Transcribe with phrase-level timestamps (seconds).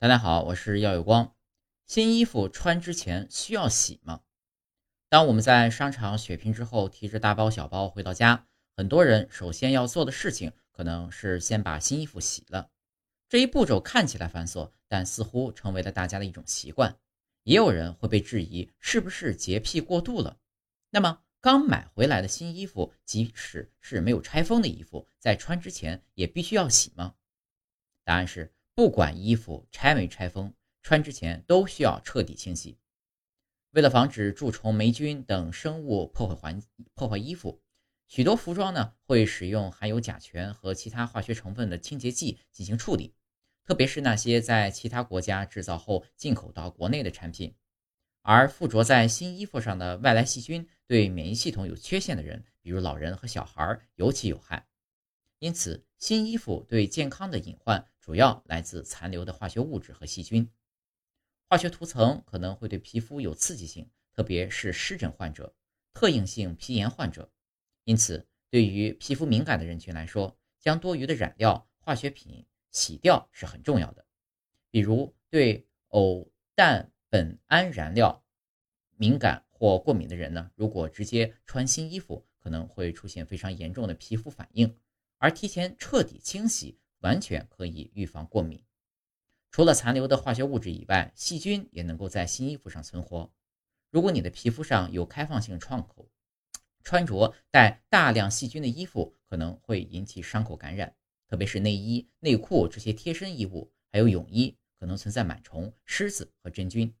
[0.00, 1.36] 大家好，我是耀有光。
[1.86, 4.22] 新衣服穿之前需要洗吗？
[5.10, 12.70] 当我们在商场血拼之后，提着大包小包回到家，很多人首先要做的事情可能是先把新衣服洗了。
[13.28, 16.96] 这一步骤看起来繁琐，但似乎成为了大家的一种习惯。
[17.42, 20.38] 也有人会被质疑是不是洁癖过度了。
[20.88, 27.16] 那么，刚买回来的新衣服，即使是没有拆封的衣服，在穿之前也必须要洗吗？
[28.02, 28.54] 答案是。
[28.80, 32.78] 不管衣服拆没拆封，穿之前都需要彻底清洗。
[33.72, 36.62] 为了防止蛀虫、霉菌等生物破坏环
[36.94, 37.60] 破坏衣服，
[38.08, 43.14] 许多服装呢会使用含有甲醛和其他化学成分的清洁剂进行处理。
[43.66, 47.54] 特别是那些在其他国家制造后进口到国内的产品，
[48.22, 54.66] 而附着在新衣服上的外来细菌对免疫系统有缺陷的人，比如老人和小孩，尤其有害。
[55.38, 60.50] 因此，新衣服对健康的隐患主要来自残留的化学物质和细菌。
[61.48, 65.54] 化学涂层可能会对皮肤有刺激性，特别是湿疹患者、
[65.92, 67.30] 特应性皮炎患者。
[67.84, 74.06] 因此，对于皮肤敏感的人群来说，将多余的染料、化学品洗掉是很重要的。
[74.70, 78.24] 比如，对偶氮苯胺燃料
[78.96, 84.78] 敏感或过敏的人呢，如果直接穿新衣服，可能会出现非常严重的皮肤反应。
[85.18, 88.64] 而提前彻底清洗，完全可以预防过敏。
[89.50, 93.32] 除了残留的化学物质以外，细菌也能够在新衣服上存活。
[93.90, 96.08] 如果你的皮肤上有开放性创口，
[96.82, 100.94] 穿着带大量细菌的衣服可能会引起伤口感染，
[101.26, 106.94] 特别是内衣、内裤这些贴身衣物，还有泳衣，可能存在螨虫、虱子和真菌。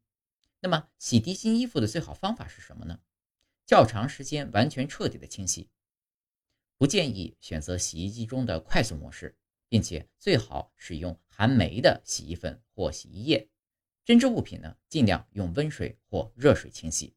[0.60, 3.00] 那么，洗涤新衣服的最好方法是什么呢？
[3.64, 5.70] 较长时间、完全彻底的清洗。
[6.76, 9.36] 不建议选择洗衣机中的快速模式，
[9.70, 13.48] 并且最好使用含酶的洗衣粉或洗衣液。
[14.04, 17.14] 针织物品呢，尽量用温水或热水清洗。